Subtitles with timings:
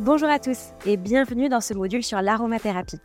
[0.00, 2.98] Bonjour à tous et bienvenue dans ce module sur l'aromathérapie.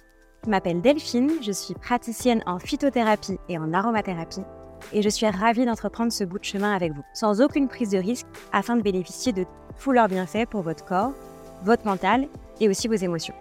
[0.46, 4.44] Je m'appelle Delphine, je suis praticienne en phytothérapie et en aromathérapie
[4.94, 7.98] et je suis ravie d'entreprendre ce bout de chemin avec vous, sans aucune prise de
[7.98, 9.46] risque afin de bénéficier de
[9.78, 11.12] tous leurs bienfaits pour votre corps,
[11.66, 12.30] votre mental
[12.62, 13.36] et aussi vos émotions.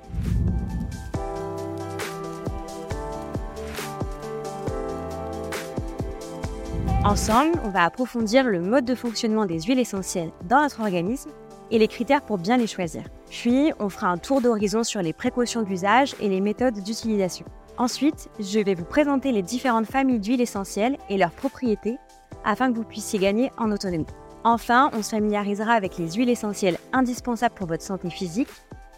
[7.04, 11.30] Ensemble, on va approfondir le mode de fonctionnement des huiles essentielles dans notre organisme
[11.70, 13.04] et les critères pour bien les choisir.
[13.30, 17.46] Puis, on fera un tour d'horizon sur les précautions d'usage et les méthodes d'utilisation.
[17.78, 21.98] Ensuite, je vais vous présenter les différentes familles d'huiles essentielles et leurs propriétés
[22.44, 24.06] afin que vous puissiez gagner en autonomie.
[24.44, 28.48] Enfin, on se familiarisera avec les huiles essentielles indispensables pour votre santé physique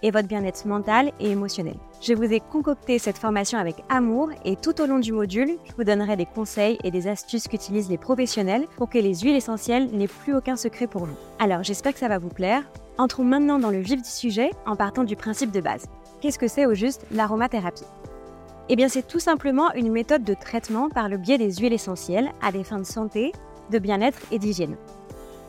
[0.02, 1.77] et votre bien-être mental et émotionnel.
[2.00, 5.72] Je vous ai concocté cette formation avec amour et tout au long du module, je
[5.77, 9.88] vous donnerai des conseils et des astuces qu'utilisent les professionnels pour que les huiles essentielles
[9.92, 11.16] n'aient plus aucun secret pour vous.
[11.38, 12.62] Alors j'espère que ça va vous plaire.
[12.98, 15.86] Entrons maintenant dans le vif du sujet en partant du principe de base.
[16.20, 17.84] Qu'est-ce que c'est au juste l'aromathérapie?
[18.69, 22.30] Eh bien c'est tout simplement une méthode de traitement par le biais des huiles essentielles
[22.42, 23.32] à des fins de santé,
[23.70, 24.76] de bien-être et d'hygiène.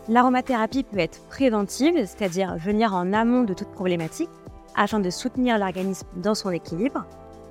[0.08, 4.30] L'aromathérapie peut être préventive, c'est-à-dire venir en amont de toute problématique,
[4.80, 7.06] afin de soutenir l'organisme dans son équilibre,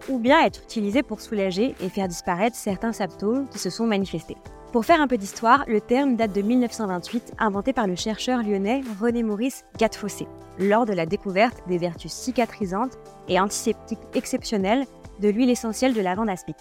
[0.08, 4.36] ou bien être utilisée pour soulager et faire disparaître certains symptômes qui se sont manifestés.
[4.72, 8.82] Pour faire un peu d'histoire, le terme date de 1928, inventé par le chercheur lyonnais
[9.00, 10.26] René Maurice Gattefossé,
[10.58, 12.98] lors de la découverte des vertus cicatrisantes
[13.28, 14.86] et antiseptiques exceptionnelles
[15.20, 16.56] de l'huile essentielle de lavande aspic.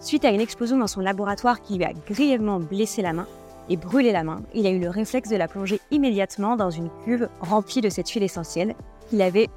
[0.00, 3.26] Suite à une explosion dans son laboratoire qui lui a grièvement blessé la main
[3.68, 6.90] et brûlé la main, il a eu le réflexe de la plonger immédiatement dans une
[7.04, 8.74] cuve remplie de cette huile essentielle
[9.08, 9.48] qu'il avait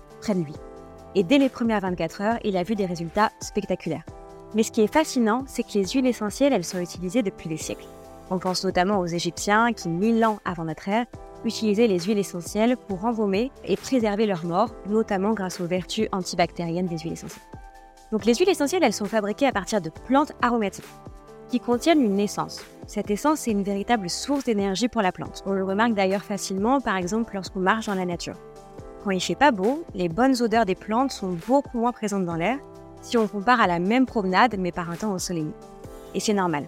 [1.15, 4.05] Et dès les premières 24 heures, il a vu des résultats spectaculaires.
[4.55, 7.57] Mais ce qui est fascinant, c'est que les huiles essentielles, elles sont utilisées depuis des
[7.57, 7.85] siècles.
[8.29, 11.05] On pense notamment aux Égyptiens qui, mille ans avant notre ère,
[11.45, 16.87] utilisaient les huiles essentielles pour embaumer et préserver leur mort, notamment grâce aux vertus antibactériennes
[16.87, 17.43] des huiles essentielles.
[18.11, 20.85] Donc les huiles essentielles, elles sont fabriquées à partir de plantes aromatiques
[21.49, 22.61] qui contiennent une essence.
[22.87, 25.43] Cette essence est une véritable source d'énergie pour la plante.
[25.45, 28.35] On le remarque d'ailleurs facilement, par exemple, lorsqu'on marche dans la nature.
[29.03, 32.37] Quand il fait pas beau, les bonnes odeurs des plantes sont beaucoup moins présentes dans
[32.37, 32.57] l'air
[33.01, 35.51] si on compare à la même promenade mais par un temps ensoleillé.
[36.15, 36.65] Et c'est normal.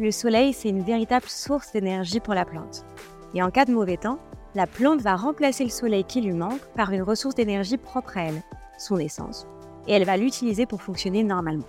[0.00, 2.84] Le soleil, c'est une véritable source d'énergie pour la plante.
[3.32, 4.18] Et en cas de mauvais temps,
[4.56, 8.22] la plante va remplacer le soleil qui lui manque par une ressource d'énergie propre à
[8.22, 8.42] elle,
[8.76, 9.46] son essence,
[9.86, 11.66] et elle va l'utiliser pour fonctionner normalement.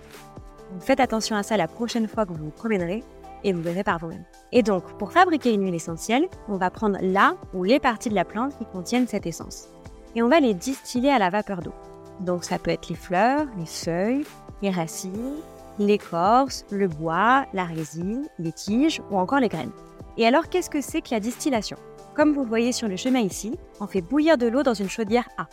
[0.80, 3.04] faites attention à ça la prochaine fois que vous vous promènerez
[3.44, 4.24] et vous verrez par vous-même.
[4.50, 8.14] Et donc, pour fabriquer une huile essentielle, on va prendre la ou les parties de
[8.16, 9.68] la plante qui contiennent cette essence.
[10.14, 11.72] Et on va les distiller à la vapeur d'eau.
[12.20, 14.24] Donc ça peut être les fleurs, les feuilles,
[14.62, 15.36] les racines,
[15.78, 19.70] l'écorce, le bois, la résine, les tiges ou encore les graines.
[20.16, 21.76] Et alors qu'est-ce que c'est que la distillation?
[22.14, 25.28] Comme vous voyez sur le chemin ici, on fait bouillir de l'eau dans une chaudière
[25.38, 25.46] A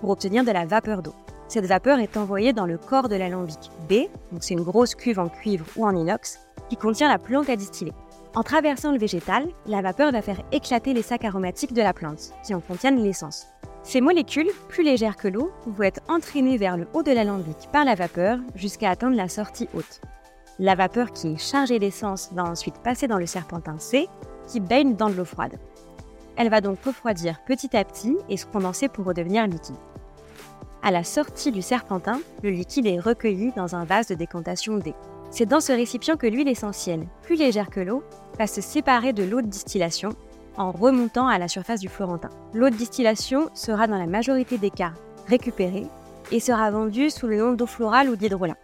[0.00, 1.14] pour obtenir de la vapeur d'eau.
[1.48, 5.18] Cette vapeur est envoyée dans le corps de l'alambic B, donc c'est une grosse cuve
[5.18, 6.38] en cuivre ou en inox,
[6.68, 7.94] qui contient la plante à distiller.
[8.34, 12.32] En traversant le végétal, la vapeur va faire éclater les sacs aromatiques de la plante,
[12.44, 13.46] qui en contiennent l'essence.
[13.82, 17.84] Ces molécules, plus légères que l'eau, vont être entraînées vers le haut de l'alambic par
[17.84, 20.00] la vapeur jusqu'à atteindre la sortie haute.
[20.58, 24.08] La vapeur qui est chargée d'essence va ensuite passer dans le serpentin C,
[24.46, 25.58] qui baigne dans de l'eau froide.
[26.36, 29.76] Elle va donc refroidir petit à petit et se condenser pour redevenir liquide.
[30.82, 34.94] À la sortie du serpentin, le liquide est recueilli dans un vase de décantation D.
[35.30, 38.02] C'est dans ce récipient que l'huile essentielle, plus légère que l'eau,
[38.38, 40.10] va se séparer de l'eau de distillation
[40.58, 42.28] en remontant à la surface du Florentin.
[42.52, 44.92] L'eau de distillation sera dans la majorité des cas
[45.26, 45.86] récupérée
[46.30, 48.56] et sera vendue sous le nom d'eau florale ou d'hydrolat.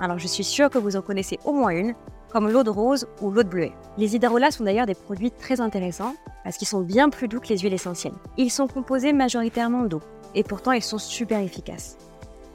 [0.00, 1.94] Alors je suis sûre que vous en connaissez au moins une,
[2.32, 3.72] comme l'eau de rose ou l'eau de bleuet.
[3.98, 7.48] Les hydrolats sont d'ailleurs des produits très intéressants parce qu'ils sont bien plus doux que
[7.48, 8.14] les huiles essentielles.
[8.36, 10.00] Ils sont composés majoritairement d'eau
[10.34, 11.98] et pourtant ils sont super efficaces.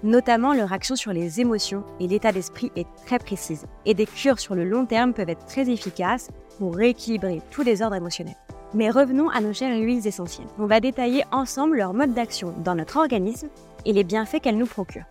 [0.04, 3.66] Notamment, leur action sur les émotions et l'état d'esprit est très précise.
[3.86, 6.30] Et des cures sur le long terme peuvent être très efficaces
[6.60, 8.36] pour rééquilibrer tous les ordres émotionnels.
[8.74, 10.48] Mais revenons à nos chères huiles essentielles.
[10.60, 13.48] On va détailler ensemble leur mode d'action dans notre organisme
[13.86, 15.06] et les bienfaits qu'elles nous procurent.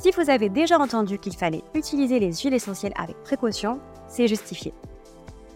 [0.00, 4.72] Si vous avez déjà entendu qu'il fallait utiliser les huiles essentielles avec précaution, c'est justifié.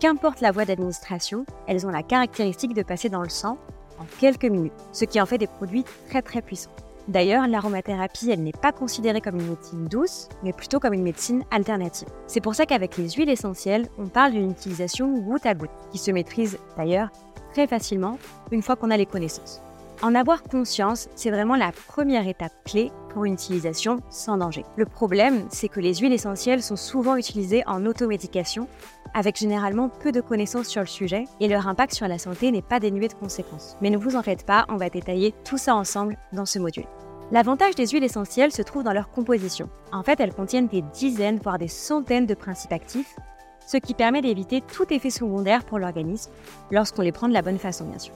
[0.01, 3.57] Qu'importe la voie d'administration, elles ont la caractéristique de passer dans le sang
[3.99, 6.73] en quelques minutes, ce qui en fait des produits très très puissants.
[7.07, 11.45] D'ailleurs, l'aromathérapie, elle n'est pas considérée comme une médecine douce, mais plutôt comme une médecine
[11.51, 12.09] alternative.
[12.27, 15.99] C'est pour ça qu'avec les huiles essentielles, on parle d'une utilisation goutte à goutte, qui
[15.99, 17.11] se maîtrise d'ailleurs
[17.55, 18.19] très facilement
[18.51, 19.63] une fois qu'on a les connaissances.
[20.03, 24.65] En avoir conscience, c'est vraiment la première étape clé pour une utilisation sans danger.
[24.77, 28.67] Le problème, c'est que les huiles essentielles sont souvent utilisées en automédication,
[29.15, 32.61] avec généralement peu de connaissances sur le sujet, et leur impact sur la santé n'est
[32.61, 33.77] pas dénué de conséquences.
[33.81, 36.89] Mais ne vous en faites pas, on va détailler tout ça ensemble dans ce module.
[37.31, 39.71] L'avantage des huiles essentielles se trouve dans leur composition.
[39.93, 43.17] En fait, elles contiennent des dizaines, voire des centaines de principes actifs,
[43.67, 46.31] ce qui permet d'éviter tout effet secondaire pour l'organisme
[46.71, 48.15] lorsqu'on les prend de la bonne façon, bien sûr.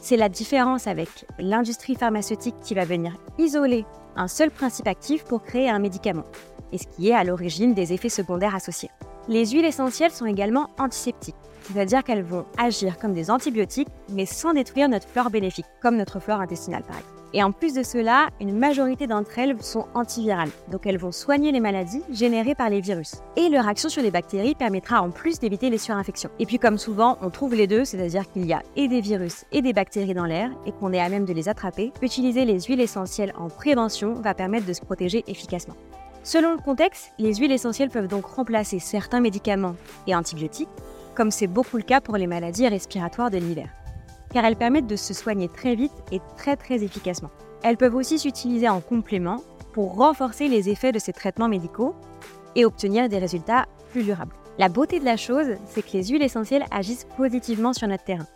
[0.00, 1.08] C'est la différence avec
[1.38, 3.84] l'industrie pharmaceutique qui va venir isoler
[4.16, 6.24] un seul principe actif pour créer un médicament,
[6.72, 8.90] et ce qui est à l'origine des effets secondaires associés.
[9.28, 14.54] Les huiles essentielles sont également antiseptiques, c'est-à-dire qu'elles vont agir comme des antibiotiques, mais sans
[14.54, 17.19] détruire notre flore bénéfique, comme notre flore intestinale par exemple.
[17.32, 21.52] Et en plus de cela, une majorité d'entre elles sont antivirales, donc elles vont soigner
[21.52, 23.16] les maladies générées par les virus.
[23.36, 26.30] Et leur action sur les bactéries permettra en plus d'éviter les surinfections.
[26.40, 29.44] Et puis comme souvent, on trouve les deux, c'est-à-dire qu'il y a et des virus
[29.52, 32.60] et des bactéries dans l'air et qu'on est à même de les attraper, utiliser les
[32.60, 35.76] huiles essentielles en prévention va permettre de se protéger efficacement.
[36.24, 40.68] Selon le contexte, les huiles essentielles peuvent donc remplacer certains médicaments et antibiotiques,
[41.14, 43.68] comme c'est beaucoup le cas pour les maladies respiratoires de l'hiver
[44.32, 47.30] car elles permettent de se soigner très vite et très efficacement.
[47.62, 49.42] Elles peuvent aussi s'utiliser en complément
[49.72, 51.94] pour renforcer les effets de ces traitements médicaux
[52.56, 54.34] et obtenir des résultats plus durables.
[54.58, 58.26] La beauté de la chose, c'est que les huiles essentielles agissent positivement sur notre terrain,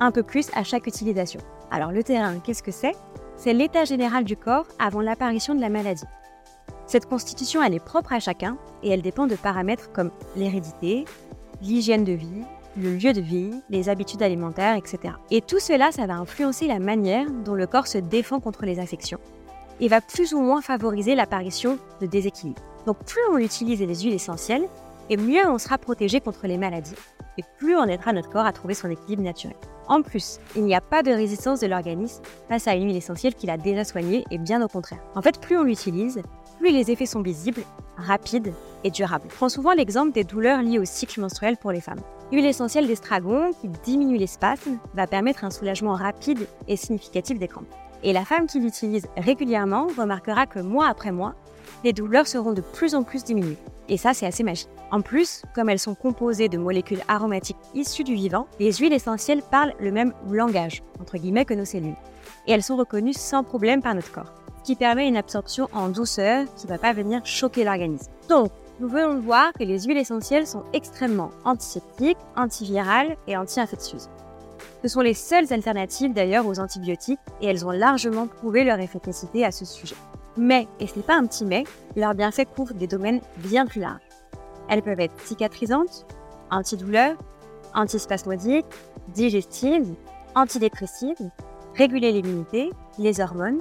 [0.00, 1.40] un peu plus à chaque utilisation.
[1.70, 2.94] Alors le terrain, qu'est-ce que c'est?
[3.36, 6.04] C'est l'état général du corps avant l'apparition de la maladie.
[6.86, 11.04] Cette constitution, elle est propre à chacun et elle dépend de paramètres comme l'hérédité,
[11.62, 12.42] l'hygiène de vie,
[12.76, 15.14] le lieu de vie, les habitudes alimentaires, etc.
[15.30, 18.78] Et tout cela, ça va influencer la manière dont le corps se défend contre les
[18.78, 19.18] infections
[19.80, 22.62] et va plus ou moins favoriser l'apparition de déséquilibres.
[22.86, 24.68] Donc plus on utilise les huiles essentielles,
[25.08, 26.94] et mieux on sera protégé contre les maladies,
[27.38, 29.56] et plus on aidera notre corps à trouver son équilibre naturel.
[29.88, 33.34] En plus, il n'y a pas de résistance de l'organisme face à une huile essentielle
[33.34, 35.00] qu'il a déjà soignée, et bien au contraire.
[35.16, 36.22] En fait, plus on l'utilise,
[36.58, 37.62] plus les effets sont visibles,
[38.00, 38.52] rapides
[38.84, 39.26] et durables.
[39.30, 42.00] Je prends souvent l'exemple des douleurs liées au cycle menstruel pour les femmes.
[42.32, 47.48] L'huile essentielle d'estragon, qui diminue les spasmes, va permettre un soulagement rapide et significatif des
[47.48, 47.66] crampes.
[48.02, 51.34] Et la femme qui l'utilise régulièrement remarquera que mois après mois,
[51.84, 53.58] les douleurs seront de plus en plus diminuées.
[53.88, 54.68] Et ça, c'est assez magique.
[54.92, 59.42] En plus, comme elles sont composées de molécules aromatiques issues du vivant, les huiles essentielles
[59.42, 61.96] parlent le même langage, entre guillemets, que nos cellules.
[62.46, 64.32] Et elles sont reconnues sans problème par notre corps,
[64.64, 68.10] qui permet une absorption en douceur qui ne va pas venir choquer l'organisme.
[68.28, 74.08] Donc, nous venons de voir que les huiles essentielles sont extrêmement antiseptiques, antivirales et anti-infectieuses.
[74.82, 79.44] Ce sont les seules alternatives d'ailleurs aux antibiotiques et elles ont largement prouvé leur efficacité
[79.44, 79.96] à ce sujet.
[80.36, 81.64] Mais, et ce n'est pas un petit mais,
[81.96, 84.00] leurs bienfaits couvrent des domaines bien plus larges.
[84.70, 86.06] Elles peuvent être cicatrisantes,
[86.50, 87.16] antidouleurs,
[87.74, 88.64] antispasmodiques,
[89.08, 89.94] digestives,
[90.34, 91.30] antidépressives,
[91.76, 93.60] réguler l'immunité, les hormones,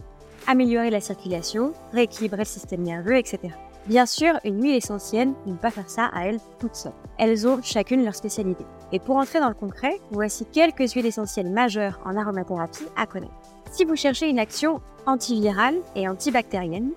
[0.50, 3.40] améliorer la circulation, rééquilibrer le système nerveux, etc.
[3.86, 6.92] Bien sûr, une huile essentielle ne peut pas faire ça à elles toutes seules.
[7.20, 8.66] Elles ont chacune leur spécialité.
[8.92, 13.32] Et pour entrer dans le concret, voici quelques huiles essentielles majeures en aromathérapie à connaître.
[13.72, 16.94] Si vous cherchez une action antivirale et antibactérienne,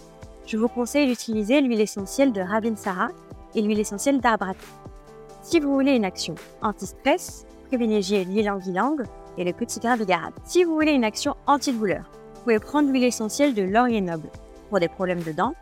[0.47, 3.09] je vous conseille d'utiliser l'huile essentielle de Ravinsara
[3.55, 4.55] et l'huile essentielle d'Arbrat.
[5.43, 9.03] Si vous voulez une action anti-stress, privilégiez l'huile ylang
[9.37, 10.07] et le petit grain de.
[10.45, 12.11] Si vous voulez une action anti-douleur,
[12.43, 14.29] pouvez prendre l'huile essentielle de laurier noble
[14.69, 15.55] pour des problèmes de dents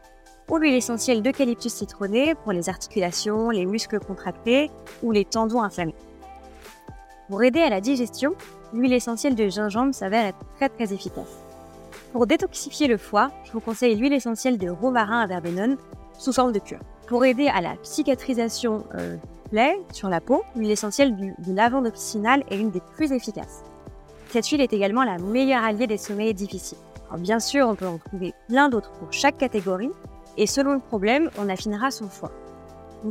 [0.48, 4.70] ou l'huile essentielle d'eucalyptus citronné pour les articulations, les muscles contractés
[5.02, 5.94] ou les tendons inflammés.
[7.28, 8.34] Pour aider à la digestion,
[8.72, 11.38] l'huile essentielle de gingembre s'avère être très très efficace.
[12.12, 15.76] Pour détoxifier le foie, je vous conseille l'huile essentielle de romarin à verbenone
[16.18, 16.80] sous forme de cure.
[17.06, 19.16] Pour aider à la cicatrisation euh,
[19.50, 23.62] plaie sur la peau, l'huile essentielle du, lavande officinal est une des plus efficaces.
[24.32, 26.78] Cette huile est également la meilleure alliée des sommeils difficiles.
[27.18, 29.90] bien sûr, on peut en trouver plein d'autres pour chaque catégorie,
[30.36, 32.30] et selon le problème, on affinera son foie.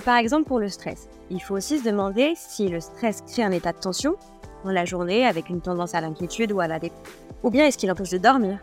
[0.06, 3.52] par exemple pour le stress, il faut aussi se demander si le stress crée un
[3.52, 4.16] état de tension
[4.64, 7.14] dans la journée avec une tendance à l'inquiétude ou à la dépression.
[7.44, 8.58] Ou bien est-ce qu'il empêche de dormir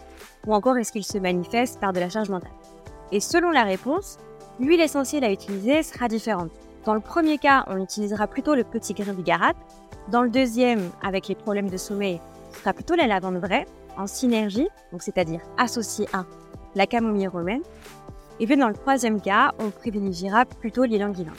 [0.46, 2.52] Ou encore est-ce qu'il se manifeste par de la charge mentale
[3.12, 4.16] Et selon la réponse,
[4.58, 6.50] l'huile essentielle à utiliser sera différente.
[6.86, 9.56] Dans le premier cas, on utilisera plutôt le petit grain bigarade.
[10.10, 12.20] Dans le deuxième, avec les problèmes de sommeil,
[12.56, 16.24] sera plutôt la lavande vraie, en synergie, donc c'est-à-dire associée à
[16.74, 17.62] la camomille romaine.
[18.40, 21.32] Et puis dans le troisième cas, on privilégiera plutôt l'ilang-ilang.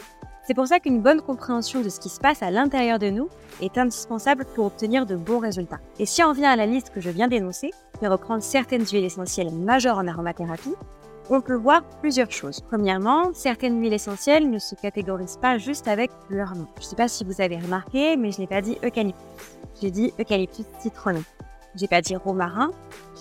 [0.47, 3.27] C'est pour ça qu'une bonne compréhension de ce qui se passe à l'intérieur de nous
[3.61, 5.79] est indispensable pour obtenir de bons résultats.
[5.99, 7.71] Et si on vient à la liste que je viens d'énoncer,
[8.01, 10.75] et reprendre certaines huiles essentielles majeures en aromathérapie,
[11.29, 12.61] on peut voir plusieurs choses.
[12.61, 16.67] Premièrement, certaines huiles essentielles ne se catégorisent pas juste avec leur nom.
[16.77, 19.21] Je ne sais pas si vous avez remarqué, mais je n'ai pas dit eucalyptus.
[19.81, 21.21] J'ai dit eucalyptus citronné.
[21.75, 22.71] J'ai pas dit romarin,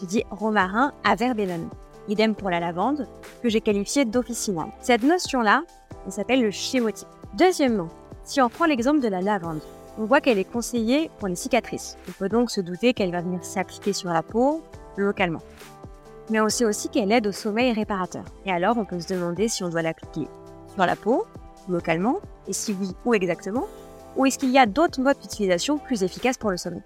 [0.01, 1.69] j'ai dit romarin à verbenone.
[2.09, 3.09] Idem pour la lavande,
[3.43, 4.69] que j'ai qualifiée d'officinale.
[4.81, 5.65] Cette notion-là,
[6.07, 7.09] elle s'appelle le schémotype.
[7.37, 7.89] Deuxièmement,
[8.25, 9.61] si on prend l'exemple de la lavande,
[9.99, 11.97] on voit qu'elle est conseillée pour les cicatrices.
[12.09, 14.63] On peut donc se douter qu'elle va venir s'appliquer sur la peau
[14.97, 15.43] localement
[16.30, 18.25] mais on sait aussi qu'elle aide au sommeil réparateur.
[18.45, 20.28] Et alors, on peut se demander si on doit l'appliquer
[20.75, 21.26] sur la peau,
[21.68, 22.16] localement,
[22.49, 23.66] et si oui, où exactement,
[24.16, 26.83] ou est-ce qu'il y a d'autres modes d'utilisation plus efficaces pour le sommeil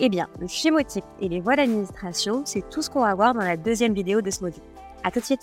[0.00, 3.40] Eh bien, le schémotype et les voies d'administration, c'est tout ce qu'on va voir dans
[3.40, 4.62] la deuxième vidéo de ce module.
[5.04, 5.42] A tout de suite